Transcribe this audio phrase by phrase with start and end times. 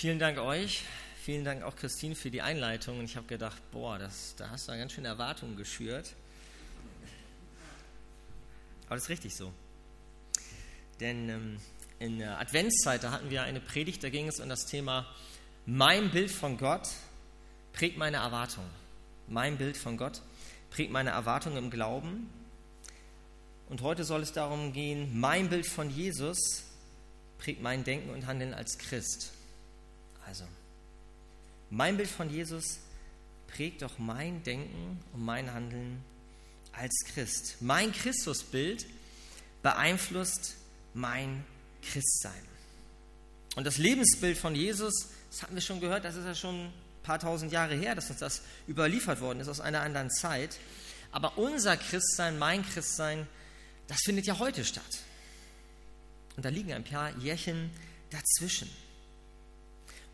[0.00, 0.84] Vielen Dank euch.
[1.24, 3.00] Vielen Dank auch Christine für die Einleitung.
[3.00, 6.14] Und ich habe gedacht, boah, das, da hast du ganz schön Erwartungen geschürt.
[8.86, 9.52] Aber das ist richtig so.
[11.00, 11.56] Denn ähm,
[11.98, 15.04] in der Adventszeit, da hatten wir eine Predigt, da ging es um das Thema
[15.66, 16.88] Mein Bild von Gott
[17.72, 18.66] prägt meine Erwartung.
[19.26, 20.22] Mein Bild von Gott
[20.70, 22.30] prägt meine Erwartung im Glauben.
[23.68, 26.62] Und heute soll es darum gehen, mein Bild von Jesus
[27.38, 29.32] prägt mein Denken und Handeln als Christ.
[30.28, 30.44] Also,
[31.70, 32.80] mein Bild von Jesus
[33.46, 36.04] prägt doch mein Denken und mein Handeln
[36.72, 37.56] als Christ.
[37.60, 38.84] Mein Christusbild
[39.62, 40.56] beeinflusst
[40.92, 41.44] mein
[41.82, 42.42] Christsein.
[43.56, 46.72] Und das Lebensbild von Jesus, das hatten wir schon gehört, das ist ja schon ein
[47.02, 50.58] paar tausend Jahre her, dass uns das überliefert worden ist aus einer anderen Zeit.
[51.10, 53.26] Aber unser Christsein, mein Christsein,
[53.86, 54.84] das findet ja heute statt.
[56.36, 57.70] Und da liegen ein paar Jährchen
[58.10, 58.68] dazwischen.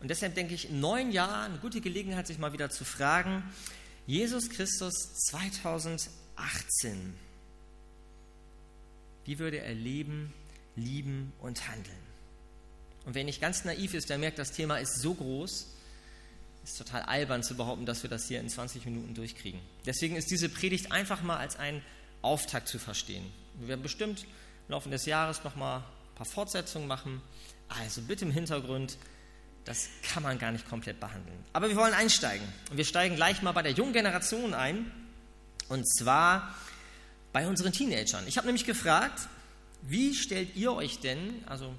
[0.01, 3.43] Und deshalb denke ich, im neuen Jahr eine gute Gelegenheit, sich mal wieder zu fragen,
[4.07, 4.93] Jesus Christus
[5.29, 7.15] 2018,
[9.25, 10.31] wie würde er leben,
[10.75, 11.97] lieben und handeln?
[13.05, 15.67] Und wer nicht ganz naiv ist, der merkt, das Thema ist so groß,
[16.63, 19.59] ist total albern zu behaupten, dass wir das hier in 20 Minuten durchkriegen.
[19.85, 21.81] Deswegen ist diese Predigt einfach mal als ein
[22.21, 23.31] Auftakt zu verstehen.
[23.59, 24.23] Wir werden bestimmt
[24.67, 27.21] im Laufe des Jahres nochmal ein paar Fortsetzungen machen.
[27.69, 28.97] Also bitte im Hintergrund,
[29.65, 31.37] das kann man gar nicht komplett behandeln.
[31.51, 32.47] Aber wir wollen einsteigen.
[32.69, 34.91] Und wir steigen gleich mal bei der jungen Generation ein.
[35.67, 36.55] Und zwar
[37.33, 38.25] bei unseren Teenagern.
[38.27, 39.27] Ich habe nämlich gefragt,
[39.81, 41.73] wie stellt ihr euch denn, also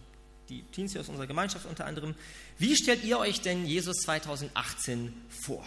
[0.48, 2.14] die Teens hier aus unserer Gemeinschaft unter anderem,
[2.58, 5.64] wie stellt ihr euch denn Jesus 2018 vor?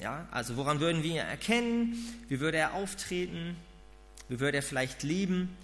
[0.00, 1.96] Ja, also woran würden wir ihn erkennen?
[2.28, 3.56] Wie würde er auftreten?
[4.28, 5.56] Wie würde er vielleicht leben?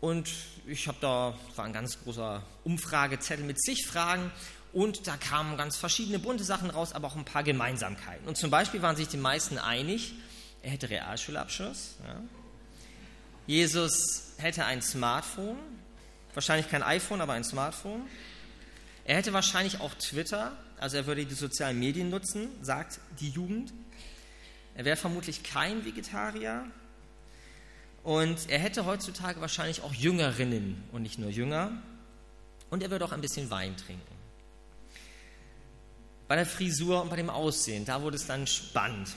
[0.00, 0.30] Und
[0.66, 4.30] ich habe da, war ein ganz großer Umfragezettel mit zig Fragen
[4.78, 8.28] und da kamen ganz verschiedene bunte Sachen raus, aber auch ein paar Gemeinsamkeiten.
[8.28, 10.14] Und zum Beispiel waren sich die meisten einig,
[10.62, 11.96] er hätte Realschulabschluss.
[12.06, 12.22] Ja.
[13.48, 15.58] Jesus hätte ein Smartphone,
[16.32, 18.02] wahrscheinlich kein iPhone, aber ein Smartphone.
[19.04, 23.72] Er hätte wahrscheinlich auch Twitter, also er würde die sozialen Medien nutzen, sagt die Jugend.
[24.76, 26.64] Er wäre vermutlich kein Vegetarier.
[28.04, 31.72] Und er hätte heutzutage wahrscheinlich auch Jüngerinnen und nicht nur Jünger.
[32.70, 34.17] Und er würde auch ein bisschen Wein trinken.
[36.28, 39.08] Bei der Frisur und bei dem Aussehen, da wurde es dann spannend.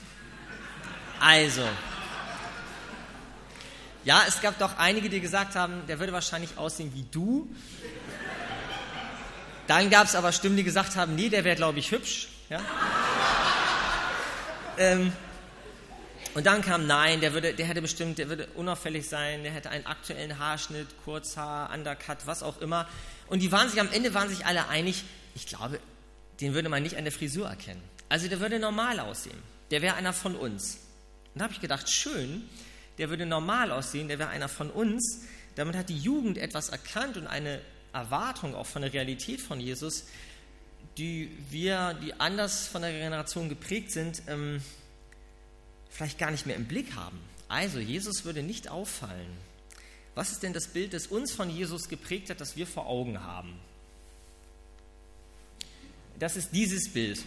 [1.20, 1.62] Also,
[4.04, 7.48] ja, es gab doch einige, die gesagt haben, der würde wahrscheinlich aussehen wie du.
[9.68, 12.28] Dann gab es aber Stimmen, die gesagt haben, nee, der wäre, glaube ich, hübsch.
[12.50, 12.60] Ja?
[14.78, 15.12] ähm,
[16.34, 19.70] und dann kam, nein, der, würde, der hätte bestimmt, der würde unauffällig sein, der hätte
[19.70, 22.88] einen aktuellen Haarschnitt, Kurzhaar, Undercut, was auch immer.
[23.28, 25.78] Und die waren sich, am Ende waren sich alle einig, ich glaube,
[26.42, 27.82] den würde man nicht an der Frisur erkennen.
[28.08, 29.38] Also der würde normal aussehen.
[29.70, 30.78] Der wäre einer von uns.
[31.32, 32.42] Und da habe ich gedacht, schön,
[32.98, 35.22] der würde normal aussehen, der wäre einer von uns.
[35.54, 37.60] Damit hat die Jugend etwas erkannt und eine
[37.92, 40.06] Erwartung auch von der Realität von Jesus,
[40.98, 44.60] die wir, die anders von der Generation geprägt sind, ähm,
[45.90, 47.18] vielleicht gar nicht mehr im Blick haben.
[47.48, 49.36] Also, Jesus würde nicht auffallen.
[50.14, 53.22] Was ist denn das Bild, das uns von Jesus geprägt hat, das wir vor Augen
[53.22, 53.58] haben?
[56.18, 57.22] Das ist dieses Bild.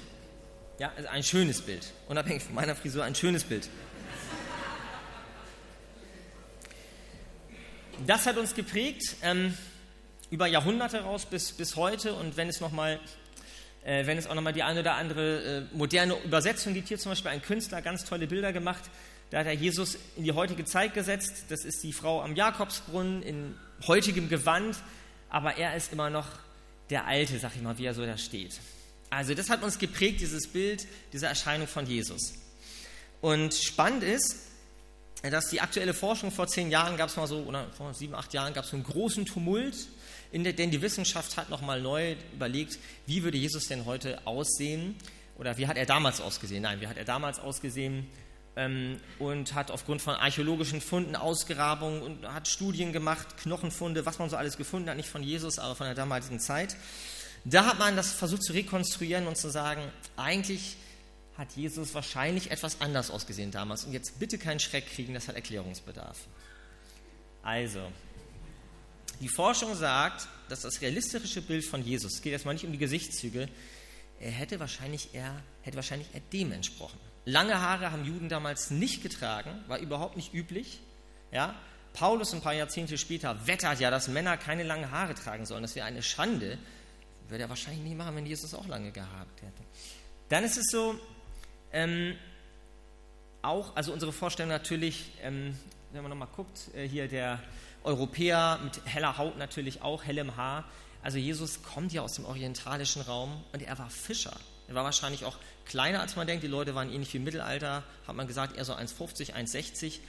[0.80, 1.94] Ja, also ein schönes Bild.
[2.08, 3.70] Unabhängig von meiner Frisur, ein schönes Bild.
[8.06, 9.58] das hat uns geprägt ähm,
[10.30, 12.14] über Jahrhunderte raus bis, bis heute.
[12.14, 13.00] Und wenn es nochmal
[13.86, 17.12] äh, wenn es auch nochmal die eine oder andere äh, moderne Übersetzung gibt, hier zum
[17.12, 18.84] Beispiel ein Künstler ganz tolle Bilder gemacht,
[19.30, 21.46] da hat er Jesus in die heutige Zeit gesetzt.
[21.50, 23.56] Das ist die Frau am Jakobsbrunnen in
[23.88, 24.78] heutigem Gewand,
[25.30, 26.28] aber er ist immer noch
[26.90, 28.60] der Alte, sag ich mal, wie er so da steht.
[29.10, 32.34] Also das hat uns geprägt, dieses Bild, diese Erscheinung von Jesus.
[33.22, 34.36] Und spannend ist,
[35.24, 38.34] dass die aktuelle Forschung vor zehn Jahren gab es mal so, oder vor sieben, acht
[38.34, 39.76] Jahren gab es so einen großen Tumult,
[40.34, 44.96] der, denn die Wissenschaft hat nochmal neu überlegt, wie würde Jesus denn heute aussehen
[45.38, 46.64] oder wie hat er damals ausgesehen?
[46.64, 48.08] Nein, wie hat er damals ausgesehen?
[48.58, 54.30] Ähm, und hat aufgrund von archäologischen Funden, Ausgrabungen und hat Studien gemacht, Knochenfunde, was man
[54.30, 56.78] so alles gefunden hat, nicht von Jesus, aber von der damaligen Zeit.
[57.44, 59.82] Da hat man das versucht zu rekonstruieren und zu sagen,
[60.16, 60.78] eigentlich
[61.38, 63.84] hat Jesus wahrscheinlich etwas anders ausgesehen damals.
[63.84, 66.18] Und jetzt bitte keinen Schreck kriegen, das hat Erklärungsbedarf.
[67.44, 67.92] Also,
[69.20, 72.78] die Forschung sagt, dass das realistische Bild von Jesus, es geht erstmal nicht um die
[72.78, 73.48] Gesichtszüge,
[74.20, 77.00] er hätte wahrscheinlich eher, hätte wahrscheinlich eher dem entsprochen.
[77.26, 80.80] Lange Haare haben Juden damals nicht getragen, war überhaupt nicht üblich.
[81.32, 81.56] Ja?
[81.94, 85.64] Paulus ein paar Jahrzehnte später wettert ja, dass Männer keine langen Haare tragen sollen.
[85.64, 86.58] Das wäre eine Schande
[87.28, 89.64] Würde er wahrscheinlich nicht machen, wenn Jesus auch lange gehabt hätte.
[90.30, 91.00] Dann ist es so,
[91.72, 92.16] ähm,
[93.42, 95.58] auch, also unsere Vorstellung natürlich, ähm,
[95.92, 97.40] wenn man nochmal guckt, äh, hier der
[97.84, 100.66] Europäer mit heller Haut natürlich auch, hellem Haar.
[101.02, 104.36] Also Jesus kommt ja aus dem orientalischen Raum und er war Fischer.
[104.68, 106.44] Er war wahrscheinlich auch kleiner, als man denkt.
[106.44, 110.00] Die Leute waren ähnlich wie im Mittelalter, hat man gesagt, eher so 1,50, 1,60.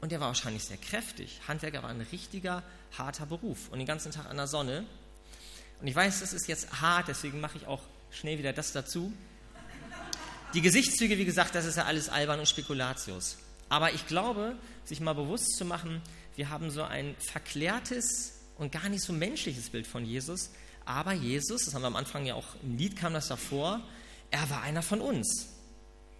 [0.00, 1.40] Und er war wahrscheinlich sehr kräftig.
[1.48, 2.62] Handwerker war ein richtiger,
[2.96, 4.84] harter Beruf und den ganzen Tag an der Sonne.
[5.80, 9.12] Und ich weiß, das ist jetzt hart, deswegen mache ich auch schnell wieder das dazu.
[10.54, 13.36] Die Gesichtszüge, wie gesagt, das ist ja alles albern und Spekulatius.
[13.68, 16.00] Aber ich glaube, sich mal bewusst zu machen,
[16.36, 20.50] wir haben so ein verklärtes und gar nicht so menschliches Bild von Jesus.
[20.86, 23.82] Aber Jesus, das haben wir am Anfang ja auch im Lied kam das davor,
[24.30, 25.48] er war einer von uns.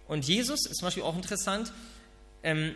[0.07, 1.73] Und Jesus ist zum Beispiel auch interessant,
[2.43, 2.75] ähm,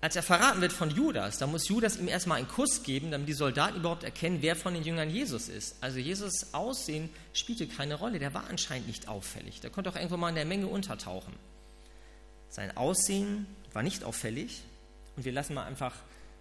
[0.00, 3.28] als er verraten wird von Judas, da muss Judas ihm erstmal einen Kuss geben, damit
[3.28, 5.76] die Soldaten überhaupt erkennen, wer von den Jüngern Jesus ist.
[5.80, 9.60] Also Jesus Aussehen spielte keine Rolle, der war anscheinend nicht auffällig.
[9.60, 11.34] Der konnte auch irgendwo mal in der Menge untertauchen.
[12.48, 14.62] Sein Aussehen war nicht auffällig
[15.16, 15.94] und wir lassen mal einfach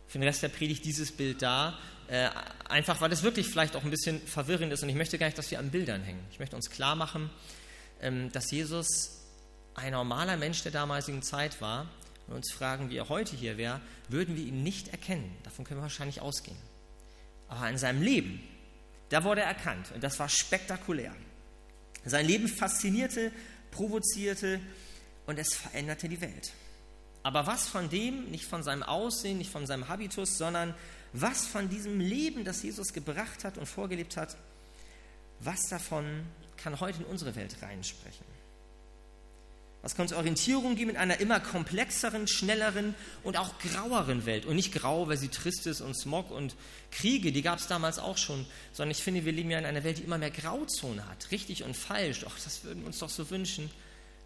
[0.07, 1.77] für den Rest der Predigt dieses Bild da,
[2.07, 2.29] äh,
[2.69, 5.37] einfach weil es wirklich vielleicht auch ein bisschen verwirrend ist und ich möchte gar nicht,
[5.37, 6.23] dass wir an Bildern hängen.
[6.31, 7.29] Ich möchte uns klar machen,
[8.01, 9.21] ähm, dass Jesus
[9.75, 11.87] ein normaler Mensch der damaligen Zeit war,
[12.27, 15.35] und uns fragen, wie er heute hier wäre, würden wir ihn nicht erkennen.
[15.43, 16.57] Davon können wir wahrscheinlich ausgehen.
[17.47, 18.41] Aber in seinem Leben,
[19.09, 21.15] da wurde er erkannt und das war spektakulär.
[22.05, 23.31] Sein Leben faszinierte,
[23.71, 24.59] provozierte
[25.25, 26.51] und es veränderte die Welt.
[27.27, 30.73] Aber was von dem, nicht von seinem Aussehen, nicht von seinem Habitus, sondern
[31.11, 34.37] was von diesem Leben, das Jesus gebracht hat und vorgelebt hat,
[35.41, 36.23] was davon
[36.55, 38.25] kann heute in unsere Welt reinsprechen?
[39.81, 42.95] Was kann uns Orientierung geben in einer immer komplexeren, schnelleren
[43.25, 44.45] und auch graueren Welt.
[44.45, 46.55] Und nicht grau, weil sie trist ist und Smog und
[46.91, 49.83] Kriege, die gab es damals auch schon, sondern ich finde, wir leben ja in einer
[49.83, 51.29] Welt, die immer mehr Grauzone hat.
[51.31, 52.25] Richtig und falsch.
[52.25, 53.69] Ach, das würden wir uns doch so wünschen.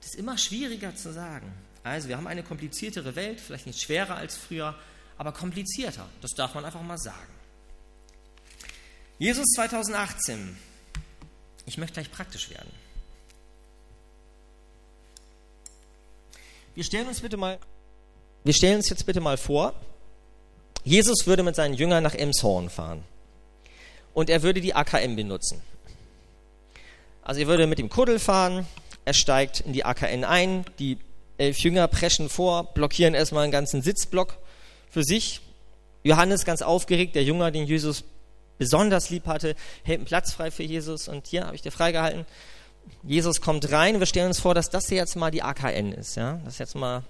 [0.02, 1.52] Das ist immer schwieriger zu sagen.
[1.84, 4.76] Also, wir haben eine kompliziertere Welt, vielleicht nicht schwerer als früher,
[5.18, 6.08] aber komplizierter.
[6.22, 7.34] Das darf man einfach mal sagen.
[9.18, 10.58] Jesus 2018.
[11.66, 12.72] Ich möchte gleich praktisch werden.
[16.74, 17.60] Wir stellen uns bitte mal,
[18.44, 19.76] wir stellen uns jetzt bitte mal vor,
[20.84, 23.04] Jesus würde mit seinen Jüngern nach Emshorn fahren
[24.14, 25.62] und er würde die AKM benutzen.
[27.22, 28.66] Also er würde mit dem Kuddel fahren,
[29.06, 30.98] er steigt in die AKN ein, die
[31.42, 34.38] elf Jünger preschen vor, blockieren erstmal einen ganzen Sitzblock
[34.90, 35.42] für sich.
[36.04, 38.04] Johannes ganz aufgeregt, der Jünger, den Jesus
[38.58, 42.26] besonders lieb hatte, hält einen Platz frei für Jesus und hier habe ich dir freigehalten.
[43.04, 44.00] Jesus kommt rein.
[44.00, 46.16] Wir stellen uns vor, dass das hier jetzt mal die AKN ist.
[46.16, 46.40] Ja?
[46.44, 47.04] Das ist jetzt mal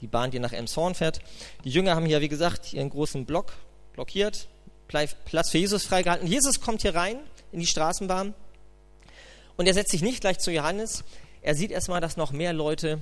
[0.00, 1.20] die Bahn, die nach Emshorn fährt.
[1.64, 3.52] Die Jünger haben hier, wie gesagt, ihren großen Block
[3.94, 4.48] blockiert,
[4.88, 6.26] Platz für Jesus freigehalten.
[6.26, 7.16] Jesus kommt hier rein
[7.50, 8.34] in die Straßenbahn
[9.56, 11.04] und er setzt sich nicht gleich zu Johannes.
[11.40, 13.00] Er sieht erstmal, dass noch mehr Leute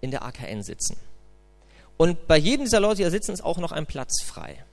[0.00, 0.96] in der AKN sitzen.
[1.96, 4.64] Und bei jedem dieser Leute, die da sitzen, ist auch noch ein Platz frei.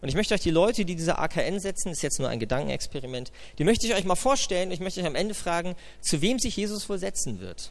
[0.00, 3.32] Und ich möchte euch die Leute, die diese AKN setzen, ist jetzt nur ein Gedankenexperiment,
[3.58, 4.70] die möchte ich euch mal vorstellen.
[4.70, 7.70] Ich möchte euch am Ende fragen, zu wem sich Jesus wohl setzen wird.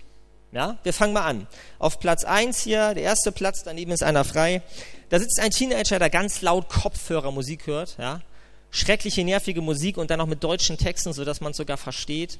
[0.51, 1.47] Ja, wir fangen mal an.
[1.77, 4.63] Auf Platz 1 hier, der erste Platz, daneben ist einer frei.
[5.09, 7.97] Da sitzt ein Teenager, der ganz laut Kopfhörer Musik hört.
[7.99, 8.21] Ja?
[8.71, 12.39] Schreckliche, nervige Musik und dann auch mit deutschen Texten, sodass man es sogar versteht.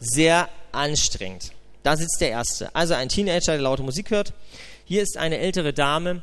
[0.00, 1.52] Sehr anstrengend.
[1.84, 2.74] Da sitzt der erste.
[2.74, 4.32] Also ein Teenager, der laute Musik hört.
[4.86, 6.22] Hier ist eine ältere Dame,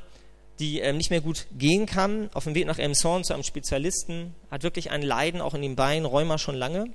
[0.60, 4.36] die ähm, nicht mehr gut gehen kann, auf dem Weg nach Elmshorn zu einem Spezialisten,
[4.50, 6.86] hat wirklich ein Leiden auch in den Beinen, Rheuma schon lange.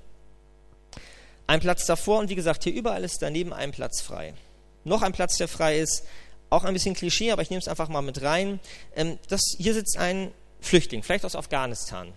[1.47, 4.35] Ein Platz davor und wie gesagt, hier überall ist daneben ein Platz frei.
[4.83, 6.05] Noch ein Platz, der frei ist,
[6.51, 8.59] auch ein bisschen Klischee, aber ich nehme es einfach mal mit rein.
[8.97, 12.13] Ähm, das, hier sitzt ein Flüchtling, vielleicht aus Afghanistan.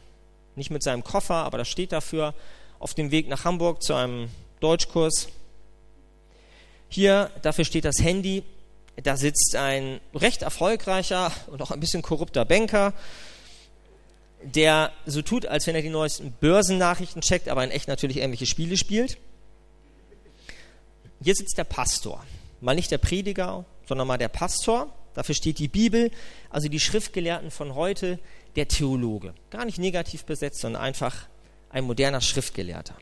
[0.55, 2.33] Nicht mit seinem Koffer, aber das steht dafür,
[2.79, 4.29] auf dem Weg nach Hamburg zu einem
[4.61, 5.29] Deutschkurs.
[6.89, 8.43] Hier, dafür steht das Handy,
[9.03, 12.93] da sitzt ein recht erfolgreicher und auch ein bisschen korrupter Banker,
[14.41, 18.45] der so tut, als wenn er die neuesten Börsennachrichten checkt, aber in echt natürlich irgendwelche
[18.45, 19.17] Spiele spielt.
[21.21, 22.25] Hier sitzt der Pastor.
[22.61, 24.93] Mal nicht der Prediger, sondern mal der Pastor.
[25.13, 26.11] Dafür steht die Bibel,
[26.49, 28.19] also die Schriftgelehrten von heute,
[28.55, 29.33] der Theologe.
[29.49, 31.27] Gar nicht negativ besetzt, sondern einfach
[31.69, 32.95] ein moderner Schriftgelehrter.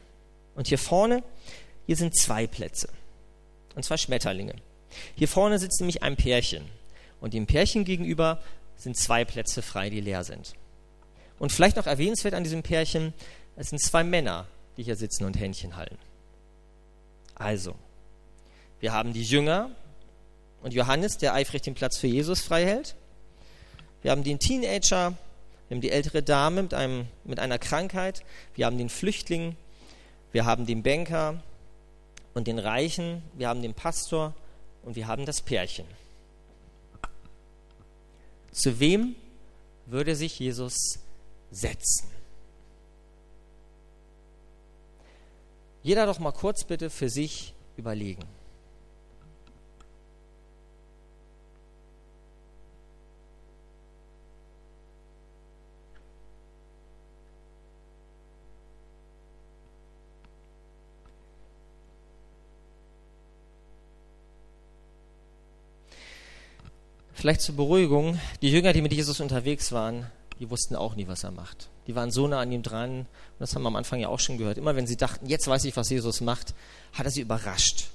[0.56, 1.24] Und hier vorne,
[1.86, 2.90] hier sind zwei Plätze.
[3.78, 4.56] Und zwei Schmetterlinge.
[5.14, 6.66] Hier vorne sitzt nämlich ein Pärchen.
[7.22, 8.42] Und dem Pärchen gegenüber
[8.76, 10.56] sind zwei Plätze frei, die leer sind.
[11.38, 13.14] Und vielleicht noch erwähnenswert an diesem Pärchen,
[13.56, 16.00] es sind zwei Männer, die hier sitzen und Händchen halten.
[17.36, 17.76] Also,
[18.80, 19.70] wir haben die Jünger
[20.64, 22.96] und Johannes, der eifrig den Platz für Jesus frei hält.
[24.02, 25.14] Wir haben den Teenager,
[25.68, 28.24] wir haben die ältere Dame mit, einem, mit einer Krankheit.
[28.56, 29.56] Wir haben den Flüchtling
[30.32, 31.42] wir haben den Banker
[32.38, 34.36] und den Reichen, wir haben den Pastor
[34.84, 35.88] und wir haben das Pärchen.
[38.52, 39.16] Zu wem
[39.88, 41.00] würde sich Jesus
[41.50, 42.08] setzen?
[45.82, 48.24] Jeder doch mal kurz bitte für sich überlegen.
[67.28, 70.06] Vielleicht zur Beruhigung, die Jünger, die mit Jesus unterwegs waren,
[70.40, 71.68] die wussten auch nie, was er macht.
[71.86, 73.08] Die waren so nah an ihm dran, und
[73.40, 74.58] das haben wir am Anfang ja auch schon gehört.
[74.58, 76.54] Immer wenn sie dachten, jetzt weiß ich, was Jesus macht,
[76.94, 77.88] hat er sie überrascht.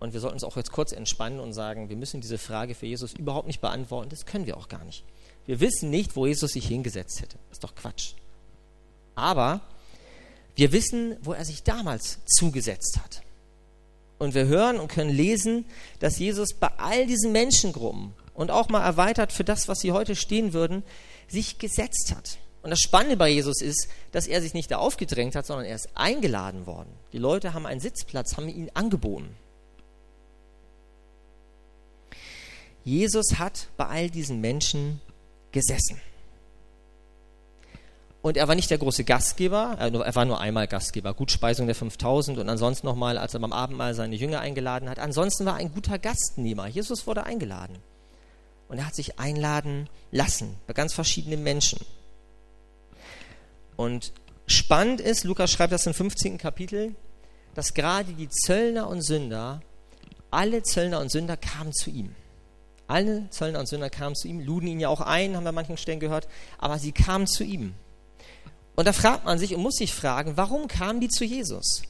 [0.00, 2.86] Und wir sollten uns auch jetzt kurz entspannen und sagen, wir müssen diese Frage für
[2.86, 4.08] Jesus überhaupt nicht beantworten.
[4.08, 5.04] Das können wir auch gar nicht.
[5.44, 7.36] Wir wissen nicht, wo Jesus sich hingesetzt hätte.
[7.50, 8.14] Das ist doch Quatsch.
[9.14, 9.60] Aber
[10.56, 13.20] wir wissen, wo er sich damals zugesetzt hat.
[14.18, 15.66] Und wir hören und können lesen,
[15.98, 20.16] dass Jesus bei all diesen Menschengruppen, und auch mal erweitert für das, was sie heute
[20.16, 20.82] stehen würden,
[21.28, 22.38] sich gesetzt hat.
[22.62, 25.74] Und das Spannende bei Jesus ist, dass er sich nicht da aufgedrängt hat, sondern er
[25.74, 26.90] ist eingeladen worden.
[27.12, 29.34] Die Leute haben einen Sitzplatz, haben ihn angeboten.
[32.84, 35.00] Jesus hat bei all diesen Menschen
[35.50, 36.00] gesessen.
[38.22, 42.38] Und er war nicht der große Gastgeber, er war nur einmal Gastgeber, Gutspeisung der 5000
[42.38, 45.00] und ansonsten nochmal, als er beim Abendmahl seine Jünger eingeladen hat.
[45.00, 46.68] Ansonsten war er ein guter Gastnehmer.
[46.68, 47.78] Jesus wurde eingeladen.
[48.72, 51.78] Und er hat sich einladen lassen bei ganz verschiedenen Menschen.
[53.76, 54.14] Und
[54.46, 56.38] spannend ist, Lukas schreibt das im 15.
[56.38, 56.94] Kapitel,
[57.54, 59.60] dass gerade die Zöllner und Sünder,
[60.30, 62.14] alle Zöllner und Sünder kamen zu ihm.
[62.86, 65.54] Alle Zöllner und Sünder kamen zu ihm, luden ihn ja auch ein, haben wir an
[65.54, 66.26] manchen Stellen gehört,
[66.56, 67.74] aber sie kamen zu ihm.
[68.74, 71.82] Und da fragt man sich und muss sich fragen, warum kamen die zu Jesus?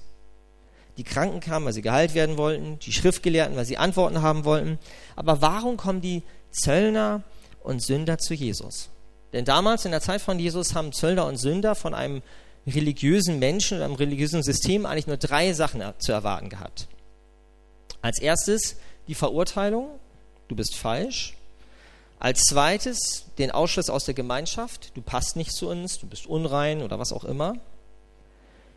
[0.96, 4.80] Die Kranken kamen, weil sie geheilt werden wollten, die Schriftgelehrten, weil sie Antworten haben wollten.
[5.14, 7.23] Aber warum kommen die Zöllner
[7.62, 8.90] und Sünder zu Jesus.
[9.32, 12.23] Denn damals in der Zeit von Jesus haben Zöllner und Sünder von einem
[12.66, 16.87] religiösen Menschen oder einem religiösen System eigentlich nur drei Sachen zu erwarten gehabt.
[18.02, 18.76] Als erstes
[19.09, 19.88] die Verurteilung,
[20.49, 21.35] du bist falsch.
[22.18, 26.82] Als zweites den Ausschluss aus der Gemeinschaft, du passt nicht zu uns, du bist unrein
[26.82, 27.54] oder was auch immer.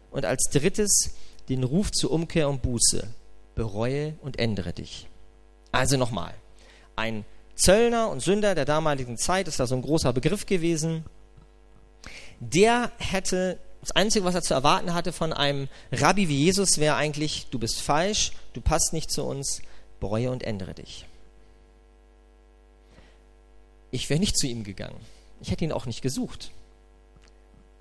[0.09, 1.11] Und als drittes
[1.49, 3.07] den Ruf zur Umkehr und Buße,
[3.53, 5.07] bereue und ändere dich.
[5.71, 6.33] Also nochmal,
[6.95, 11.05] ein Zöllner und Sünder der damaligen Zeit, ist da so ein großer Begriff gewesen,
[12.39, 16.95] der hätte, das Einzige, was er zu erwarten hatte von einem Rabbi wie Jesus, wäre
[16.95, 19.61] eigentlich, du bist falsch, du passt nicht zu uns,
[19.99, 21.05] bereue und ändere dich.
[23.91, 24.99] Ich wäre nicht zu ihm gegangen.
[25.41, 26.51] Ich hätte ihn auch nicht gesucht.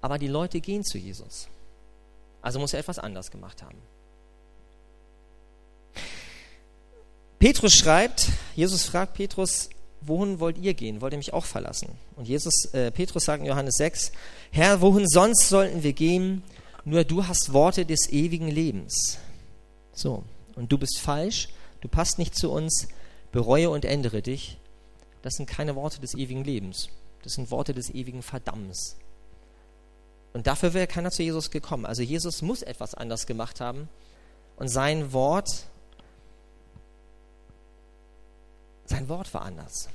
[0.00, 1.49] Aber die Leute gehen zu Jesus.
[2.43, 3.78] Also muss er etwas anders gemacht haben.
[7.45, 9.69] Petrus schreibt, Jesus fragt Petrus,
[10.01, 11.03] wohin wollt ihr gehen?
[11.03, 11.91] Wollt ihr mich auch verlassen?
[12.17, 14.13] Und Jesus, äh, Petrus sagt in Johannes 6,
[14.51, 16.43] Herr, wohin sonst sollten wir gehen?
[16.87, 19.19] Nur du hast Worte des ewigen Lebens.
[19.93, 20.25] So,
[20.55, 21.51] und du bist falsch,
[21.83, 22.89] du passt nicht zu uns,
[23.31, 24.57] bereue und ändere dich.
[25.21, 26.89] Das sind keine Worte des ewigen Lebens.
[27.25, 28.97] Das sind Worte des ewigen Verdammens.
[30.33, 31.85] Und dafür wäre keiner zu Jesus gekommen.
[31.85, 33.91] Also Jesus muss etwas anders gemacht haben.
[34.57, 35.67] Und sein Wort
[38.87, 39.88] sein Wort war anders.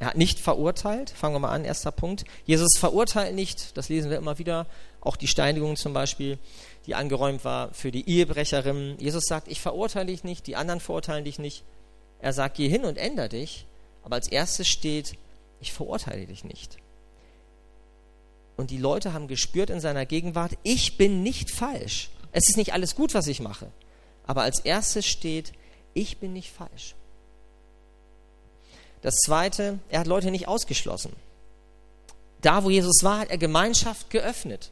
[0.00, 2.24] Er hat nicht verurteilt, fangen wir mal an, erster Punkt.
[2.44, 4.66] Jesus verurteilt nicht, das lesen wir immer wieder,
[5.00, 6.38] auch die Steinigung zum Beispiel,
[6.86, 8.96] die angeräumt war für die Ehebrecherin.
[8.98, 11.62] Jesus sagt, ich verurteile dich nicht, die anderen verurteilen dich nicht.
[12.18, 13.66] Er sagt, geh hin und änder dich,
[14.02, 15.16] aber als erstes steht,
[15.60, 16.78] ich verurteile dich nicht.
[18.56, 22.10] Und die Leute haben gespürt in seiner Gegenwart, ich bin nicht falsch.
[22.32, 23.70] Es ist nicht alles gut, was ich mache.
[24.26, 25.52] Aber als erstes steht,
[25.92, 26.94] ich bin nicht falsch.
[29.04, 31.12] Das Zweite, er hat Leute nicht ausgeschlossen.
[32.40, 34.70] Da, wo Jesus war, hat er Gemeinschaft geöffnet.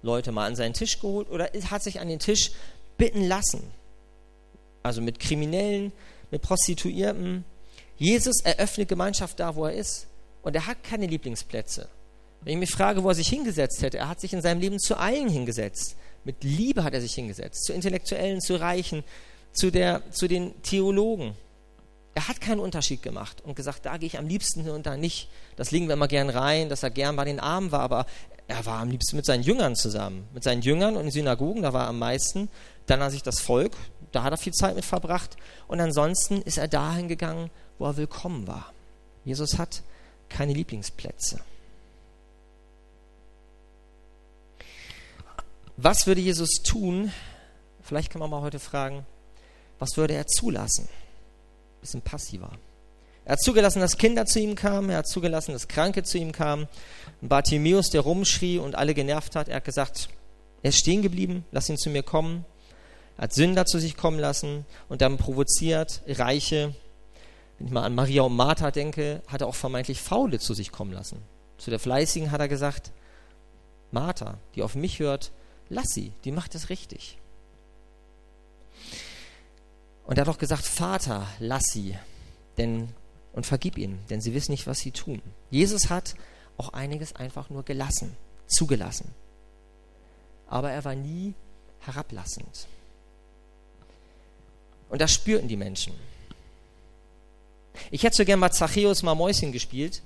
[0.00, 2.52] Leute mal an seinen Tisch geholt oder hat sich an den Tisch
[2.98, 3.64] bitten lassen.
[4.84, 5.90] Also mit Kriminellen,
[6.30, 7.44] mit Prostituierten.
[7.96, 10.06] Jesus eröffnet Gemeinschaft da, wo er ist.
[10.42, 11.88] Und er hat keine Lieblingsplätze.
[12.42, 14.78] Wenn ich mich frage, wo er sich hingesetzt hätte, er hat sich in seinem Leben
[14.78, 15.96] zu allen hingesetzt.
[16.22, 17.64] Mit Liebe hat er sich hingesetzt.
[17.64, 19.02] Zu Intellektuellen, zu Reichen,
[19.52, 21.34] zu, der, zu den Theologen.
[22.14, 24.96] Er hat keinen Unterschied gemacht und gesagt, da gehe ich am liebsten hin und da
[24.96, 25.28] nicht.
[25.56, 28.06] Das legen wir immer gern rein, dass er gern bei den Armen war, aber
[28.46, 30.28] er war am liebsten mit seinen Jüngern zusammen.
[30.32, 32.48] Mit seinen Jüngern und in Synagogen, da war er am meisten.
[32.86, 33.72] Dann hat sich das Volk,
[34.12, 35.36] da hat er viel Zeit mit verbracht.
[35.66, 38.72] Und ansonsten ist er dahin gegangen, wo er willkommen war.
[39.24, 39.82] Jesus hat
[40.28, 41.40] keine Lieblingsplätze.
[45.76, 47.12] Was würde Jesus tun?
[47.82, 49.04] Vielleicht kann man mal heute fragen,
[49.80, 50.88] was würde er zulassen?
[51.84, 52.50] Bisschen passiver.
[53.26, 54.88] Er hat zugelassen, dass Kinder zu ihm kamen.
[54.88, 56.66] Er hat zugelassen, dass Kranke zu ihm kamen.
[57.20, 60.08] Bartimäus, der rumschrie und alle genervt hat, er hat gesagt,
[60.62, 62.46] er ist stehen geblieben, lass ihn zu mir kommen.
[63.18, 66.74] Er hat Sünder zu sich kommen lassen und dann provoziert Reiche.
[67.58, 70.72] Wenn ich mal an Maria und Martha denke, hat er auch vermeintlich Faule zu sich
[70.72, 71.18] kommen lassen.
[71.58, 72.92] Zu der Fleißigen hat er gesagt,
[73.90, 75.32] Martha, die auf mich hört,
[75.68, 77.18] lass sie, die macht es richtig.
[80.04, 81.96] Und er hat auch gesagt, Vater, lass sie,
[82.58, 82.88] denn
[83.32, 85.20] und vergib ihnen, denn sie wissen nicht, was sie tun.
[85.50, 86.14] Jesus hat
[86.56, 89.12] auch einiges einfach nur gelassen, zugelassen.
[90.46, 91.34] Aber er war nie
[91.80, 92.68] herablassend.
[94.88, 95.94] Und das spürten die Menschen.
[97.90, 100.02] Ich hätte so gern mal Zachäus mal Mäuschen gespielt,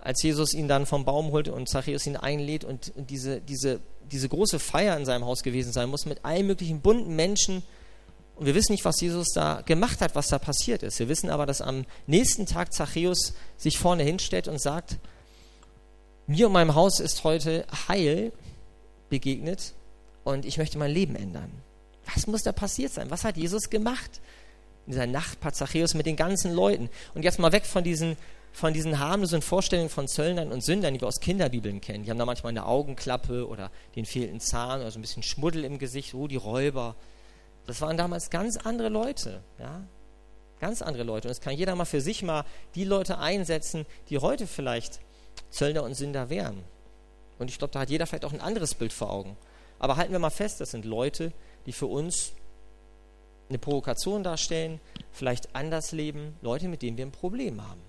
[0.00, 3.78] als Jesus ihn dann vom Baum holt und Zachäus ihn einlädt und diese, diese,
[4.10, 7.62] diese große Feier in seinem Haus gewesen sein muss mit allen möglichen bunten Menschen,
[8.42, 10.98] und wir wissen nicht, was Jesus da gemacht hat, was da passiert ist.
[10.98, 14.96] Wir wissen aber, dass am nächsten Tag Zachäus sich vorne hinstellt und sagt,
[16.26, 18.32] mir und meinem Haus ist heute Heil
[19.10, 19.74] begegnet
[20.24, 21.52] und ich möchte mein Leben ändern.
[22.12, 23.12] Was muss da passiert sein?
[23.12, 24.20] Was hat Jesus gemacht?
[24.86, 26.90] In dieser Nacht Zachäus mit den ganzen Leuten.
[27.14, 28.16] Und jetzt mal weg von diesen,
[28.52, 32.02] von diesen harmlosen Vorstellungen von Zöllnern und Sündern, die wir aus Kinderbibeln kennen.
[32.02, 35.62] Die haben da manchmal eine Augenklappe oder den fehlenden Zahn oder so ein bisschen Schmuddel
[35.62, 36.14] im Gesicht.
[36.14, 36.96] Oh, die Räuber.
[37.66, 39.82] Das waren damals ganz andere Leute, ja,
[40.60, 41.28] ganz andere Leute.
[41.28, 45.00] Und es kann jeder mal für sich mal die Leute einsetzen, die heute vielleicht
[45.50, 46.64] Zöllner und Sünder wären.
[47.38, 49.36] Und ich glaube, da hat jeder vielleicht auch ein anderes Bild vor Augen.
[49.78, 51.32] Aber halten wir mal fest, das sind Leute,
[51.66, 52.32] die für uns
[53.48, 57.82] eine Provokation darstellen, vielleicht anders leben, Leute, mit denen wir ein Problem haben.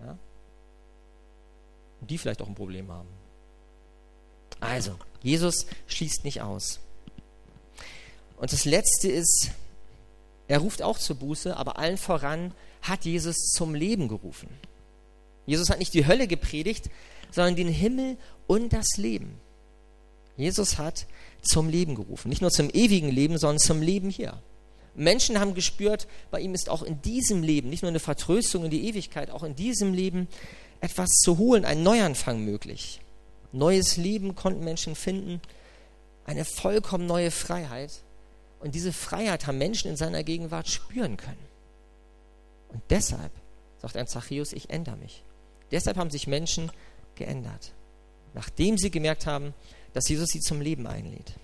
[0.00, 0.18] Ja?
[2.00, 3.08] Und die vielleicht auch ein Problem haben.
[4.60, 6.80] Also, Jesus schließt nicht aus.
[8.42, 9.52] Und das Letzte ist,
[10.48, 14.48] er ruft auch zur Buße, aber allen voran hat Jesus zum Leben gerufen.
[15.46, 16.90] Jesus hat nicht die Hölle gepredigt,
[17.30, 18.16] sondern den Himmel
[18.48, 19.38] und das Leben.
[20.36, 21.06] Jesus hat
[21.40, 22.30] zum Leben gerufen.
[22.30, 24.42] Nicht nur zum ewigen Leben, sondern zum Leben hier.
[24.96, 28.72] Menschen haben gespürt, bei ihm ist auch in diesem Leben, nicht nur eine Vertröstung in
[28.72, 30.26] die Ewigkeit, auch in diesem Leben
[30.80, 33.02] etwas zu holen, ein Neuanfang möglich.
[33.52, 35.40] Neues Leben konnten Menschen finden,
[36.24, 38.02] eine vollkommen neue Freiheit.
[38.62, 41.44] Und diese Freiheit haben Menschen in seiner Gegenwart spüren können.
[42.68, 43.32] Und deshalb
[43.78, 45.24] sagt ein Zachäus, ich ändere mich.
[45.72, 46.70] Deshalb haben sich Menschen
[47.16, 47.72] geändert,
[48.34, 49.52] nachdem sie gemerkt haben,
[49.94, 51.34] dass Jesus sie zum Leben einlädt.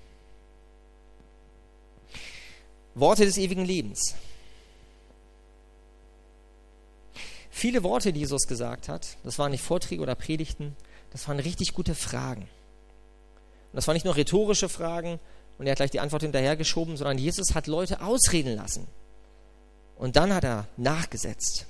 [2.95, 4.15] Worte des ewigen Lebens.
[7.51, 10.77] Viele Worte, die Jesus gesagt hat, das waren nicht Vorträge oder Predigten,
[11.11, 12.43] das waren richtig gute Fragen.
[12.43, 15.19] Und das waren nicht nur rhetorische Fragen,
[15.59, 18.87] und er hat gleich die Antwort hinterhergeschoben, sondern Jesus hat Leute ausreden lassen.
[19.97, 21.67] Und dann hat er nachgesetzt.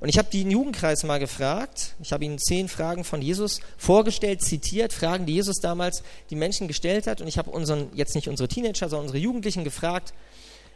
[0.00, 4.42] Und ich habe den Jugendkreis mal gefragt, ich habe ihnen zehn Fragen von Jesus vorgestellt,
[4.42, 7.20] zitiert, Fragen, die Jesus damals die Menschen gestellt hat.
[7.20, 10.12] Und ich habe unseren, jetzt nicht unsere Teenager, sondern unsere Jugendlichen gefragt,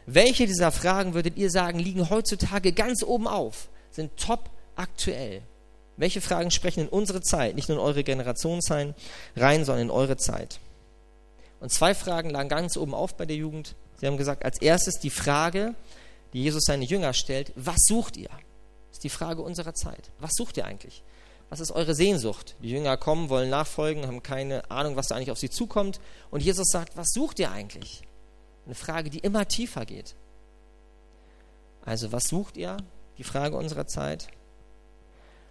[0.05, 5.43] welche dieser Fragen würdet ihr sagen, liegen heutzutage ganz oben auf, sind top aktuell?
[5.97, 8.61] Welche Fragen sprechen in unsere Zeit, nicht nur in eure Generation
[9.35, 10.59] rein, sondern in eure Zeit?
[11.59, 13.75] Und zwei Fragen lagen ganz oben auf bei der Jugend.
[13.99, 15.75] Sie haben gesagt, als erstes die Frage,
[16.33, 18.29] die Jesus seine Jünger stellt, was sucht ihr?
[18.29, 20.11] Das ist die Frage unserer Zeit.
[20.19, 21.03] Was sucht ihr eigentlich?
[21.49, 22.55] Was ist eure Sehnsucht?
[22.61, 25.99] Die Jünger kommen, wollen nachfolgen, haben keine Ahnung, was da eigentlich auf sie zukommt.
[26.29, 28.03] Und Jesus sagt, was sucht ihr eigentlich?
[28.65, 30.15] Eine Frage, die immer tiefer geht.
[31.83, 32.77] Also, was sucht ihr?
[33.17, 34.27] Die Frage unserer Zeit.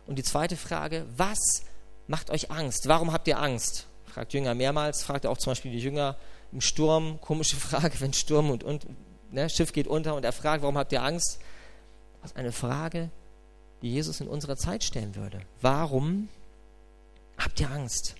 [0.06, 1.62] Und die zweite Frage, was
[2.06, 2.86] macht euch Angst?
[2.86, 3.87] Warum habt ihr Angst?
[4.18, 6.16] Fragt Jünger mehrmals, fragt auch zum Beispiel die Jünger
[6.50, 8.84] im Sturm, komische Frage, wenn Sturm und, und
[9.30, 11.38] ne, Schiff geht unter und er fragt, warum habt ihr Angst?
[12.20, 13.10] Das ist eine Frage,
[13.80, 15.40] die Jesus in unserer Zeit stellen würde.
[15.60, 16.28] Warum
[17.38, 18.16] habt ihr Angst?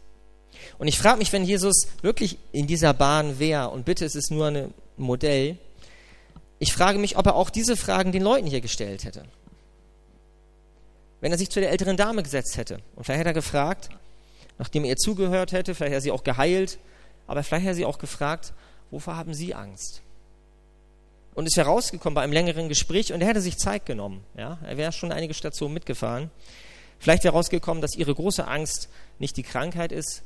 [0.79, 4.31] Und ich frage mich, wenn Jesus wirklich in dieser Bahn wäre, und bitte, es ist
[4.31, 5.59] nur ein Modell,
[6.61, 9.25] ich frage mich, ob er auch diese Fragen den Leuten hier gestellt hätte.
[11.21, 13.91] Wenn er sich zu der älteren Dame gesetzt hätte und vielleicht hätte er gefragt,
[14.59, 16.79] nachdem er zugehört hätte, vielleicht hätte er sie auch geheilt,
[17.27, 18.53] aber vielleicht hätte er sie auch gefragt,
[18.90, 20.03] wovor haben Sie Angst?
[21.35, 24.25] Und ist herausgekommen bei einem längeren Gespräch und er hätte sich Zeit genommen.
[24.37, 24.59] Ja?
[24.64, 26.31] Er wäre schon einige Stationen mitgefahren.
[26.99, 28.88] Vielleicht wäre herausgekommen, dass ihre große Angst
[29.21, 30.23] nicht die Krankheit ist,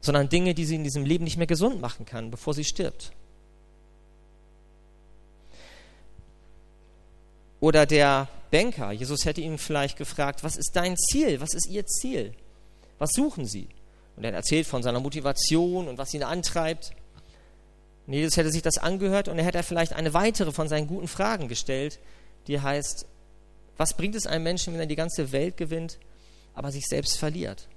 [0.00, 3.12] sondern Dinge, die sie in diesem Leben nicht mehr gesund machen kann, bevor sie stirbt.
[7.60, 11.40] Oder der Banker, Jesus hätte ihn vielleicht gefragt, was ist dein Ziel?
[11.40, 12.32] Was ist ihr Ziel?
[12.98, 13.68] Was suchen sie?
[14.16, 16.92] Und er erzählt von seiner Motivation und was ihn antreibt.
[18.06, 21.08] Und Jesus hätte sich das angehört und er hätte vielleicht eine weitere von seinen guten
[21.08, 22.00] Fragen gestellt,
[22.46, 23.06] die heißt,
[23.76, 25.98] was bringt es einem Menschen, wenn er die ganze Welt gewinnt,
[26.54, 27.68] aber sich selbst verliert?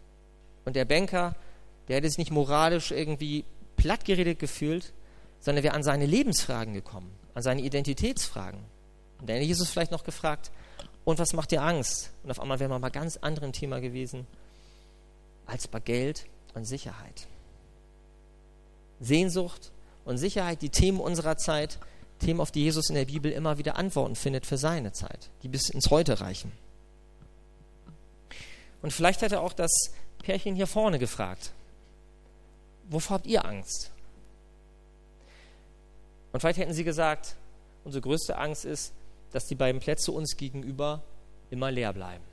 [0.65, 1.35] Und der Banker,
[1.87, 4.93] der hätte sich nicht moralisch irgendwie plattgeredet gefühlt,
[5.39, 8.61] sondern wäre an seine Lebensfragen gekommen, an seine Identitätsfragen.
[9.19, 10.51] Und dann hätte Jesus vielleicht noch gefragt,
[11.03, 12.11] und was macht dir Angst?
[12.23, 14.25] Und auf einmal wäre man bei ganz anderem Thema gewesen
[15.51, 17.27] als bei Geld und Sicherheit.
[19.01, 19.71] Sehnsucht
[20.05, 21.77] und Sicherheit, die Themen unserer Zeit,
[22.19, 25.49] Themen, auf die Jesus in der Bibel immer wieder Antworten findet für seine Zeit, die
[25.49, 26.51] bis ins Heute reichen.
[28.81, 29.71] Und vielleicht er auch das
[30.23, 31.51] Pärchen hier vorne gefragt,
[32.89, 33.91] wovor habt ihr Angst?
[36.31, 37.35] Und vielleicht hätten sie gesagt,
[37.83, 38.93] unsere größte Angst ist,
[39.31, 41.01] dass die beiden Plätze uns gegenüber
[41.49, 42.30] immer leer bleiben.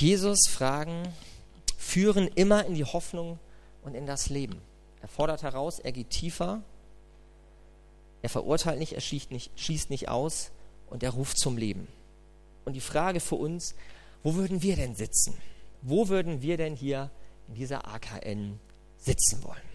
[0.00, 1.12] Jesus Fragen
[1.76, 3.40] führen immer in die Hoffnung
[3.82, 4.60] und in das Leben.
[5.02, 6.62] Er fordert heraus, er geht tiefer,
[8.22, 10.52] er verurteilt nicht, er schießt nicht, schießt nicht aus
[10.88, 11.88] und er ruft zum Leben.
[12.64, 13.74] Und die Frage für uns,
[14.22, 15.36] wo würden wir denn sitzen?
[15.82, 17.10] Wo würden wir denn hier
[17.48, 18.60] in dieser AKN
[18.98, 19.67] sitzen wollen?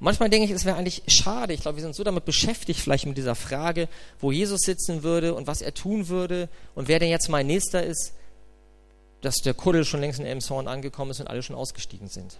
[0.00, 1.54] Manchmal denke ich, es wäre eigentlich schade.
[1.54, 3.88] Ich glaube, wir sind so damit beschäftigt, vielleicht mit dieser Frage,
[4.20, 7.82] wo Jesus sitzen würde und was er tun würde und wer denn jetzt mein Nächster
[7.82, 8.12] ist,
[9.20, 12.36] dass der Kuddel schon längst in Elmshorn angekommen ist und alle schon ausgestiegen sind.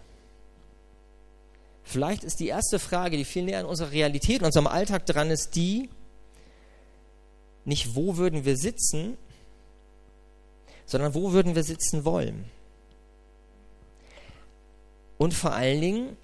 [1.82, 5.30] Vielleicht ist die erste Frage, die viel näher an unserer Realität, an unserem Alltag dran
[5.30, 5.88] ist, die,
[7.64, 9.16] nicht wo würden wir sitzen,
[10.86, 12.44] sondern wo würden wir sitzen wollen.
[15.16, 16.16] Und vor allen Dingen,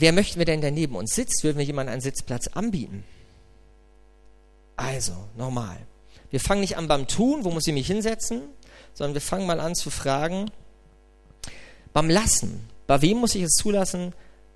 [0.00, 1.42] wer möchten wir denn, der neben uns sitzt?
[1.44, 3.04] Würden wir jemandem einen Sitzplatz anbieten?
[4.76, 5.78] Also, nochmal.
[6.30, 8.42] Wir fangen nicht an beim Tun, wo muss ich mich hinsetzen,
[8.94, 10.50] sondern wir fangen mal an zu fragen,
[11.92, 14.12] beim Lassen, bei wem muss ich es zulassen,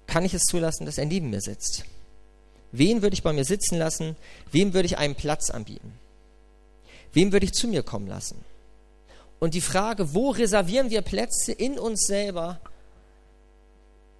[0.06, 1.84] kann ich es zulassen, dass er neben mir sitzt?
[2.70, 4.16] Wen würde ich bei mir sitzen lassen?
[4.50, 5.92] Wem würde ich einen Platz anbieten?
[7.12, 8.44] Wem würde ich zu mir kommen lassen?
[9.38, 12.60] Und die Frage, wo reservieren wir Plätze in uns selber,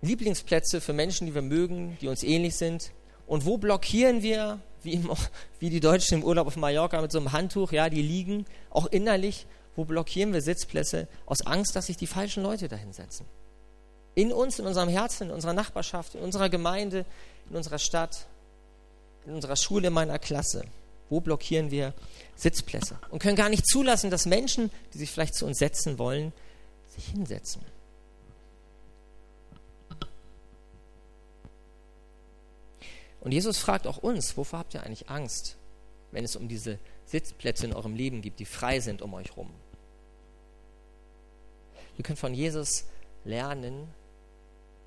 [0.03, 2.93] Lieblingsplätze für Menschen, die wir mögen, die uns ähnlich sind?
[3.27, 5.11] Und wo blockieren wir, wie, im,
[5.61, 8.87] wie die Deutschen im Urlaub auf Mallorca mit so einem Handtuch, ja, die liegen, auch
[8.87, 13.27] innerlich, wo blockieren wir Sitzplätze aus Angst, dass sich die falschen Leute dahinsetzen?
[14.15, 17.07] In uns, in unserem Herzen, in unserer Nachbarschaft, in unserer Gemeinde,
[17.49, 18.27] in unserer Stadt,
[19.25, 20.65] in unserer Schule, in meiner Klasse.
[21.09, 21.95] Wo blockieren wir
[22.37, 22.99] Sitzplätze?
[23.11, 26.33] Und können gar nicht zulassen, dass Menschen, die sich vielleicht zu uns setzen wollen,
[26.89, 27.63] sich hinsetzen.
[33.23, 35.57] Und Jesus fragt auch uns, wovor habt ihr eigentlich Angst,
[36.11, 39.49] wenn es um diese Sitzplätze in eurem Leben gibt, die frei sind um euch rum?
[41.97, 42.85] Wir können von Jesus
[43.25, 43.89] lernen,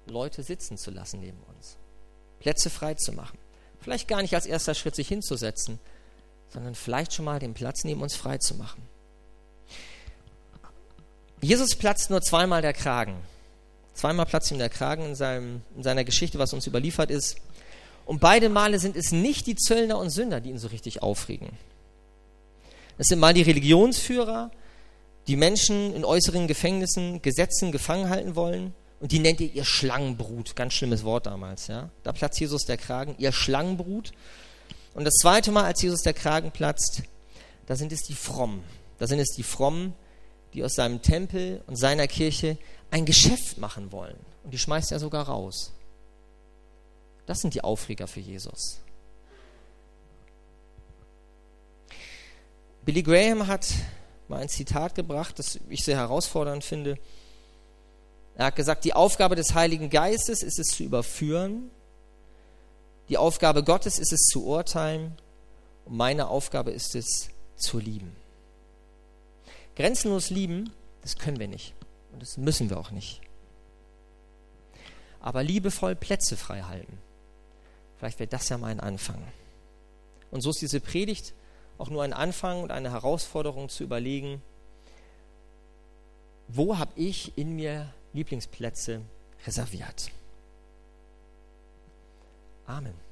[0.05, 1.77] Leute sitzen zu lassen neben uns,
[2.39, 3.37] Plätze frei zu machen.
[3.79, 5.79] Vielleicht gar nicht als erster Schritt sich hinzusetzen,
[6.49, 8.81] sondern vielleicht schon mal den Platz neben uns frei zu machen.
[11.41, 13.15] Jesus platzt nur zweimal der Kragen.
[13.93, 17.37] Zweimal platzt ihm der Kragen in, seinem, in seiner Geschichte, was uns überliefert ist.
[18.05, 21.49] Und beide Male sind es nicht die Zöllner und Sünder, die ihn so richtig aufregen.
[22.97, 24.51] Es sind mal die Religionsführer,
[25.27, 28.73] die Menschen in äußeren Gefängnissen, Gesetzen gefangen halten wollen.
[28.99, 30.55] Und die nennt ihr ihr Schlangenbrut.
[30.55, 31.67] Ganz schlimmes Wort damals.
[31.67, 31.89] Ja?
[32.03, 34.13] Da platzt Jesus der Kragen, ihr Schlangenbrut.
[34.93, 37.03] Und das zweite Mal, als Jesus der Kragen platzt,
[37.65, 38.63] da sind es die Frommen.
[38.97, 39.93] Da sind es die Frommen,
[40.53, 42.57] die aus seinem Tempel und seiner Kirche
[42.91, 44.15] ein Geschäft machen wollen.
[44.43, 45.73] Und die schmeißt er sogar raus.
[47.25, 48.79] Das sind die Aufreger für Jesus.
[52.83, 53.67] Billy Graham hat
[54.27, 56.99] mal ein Zitat gebracht, das ich sehr herausfordernd finde.
[58.35, 61.71] Er hat gesagt, die Aufgabe des Heiligen Geistes ist es zu überführen,
[63.09, 65.15] die Aufgabe Gottes ist es zu urteilen
[65.85, 68.15] und meine Aufgabe ist es zu lieben.
[69.75, 71.73] Grenzenlos lieben, das können wir nicht
[72.11, 73.21] und das müssen wir auch nicht.
[75.19, 76.99] Aber liebevoll Plätze frei halten,
[77.97, 79.21] vielleicht wäre das ja mal ein Anfang.
[80.31, 81.33] Und so ist diese Predigt
[81.77, 84.41] auch nur ein Anfang und eine Herausforderung zu überlegen,
[86.47, 89.01] wo habe ich in mir Lieblingsplätze
[89.45, 90.11] reserviert?
[92.65, 93.04] Amen.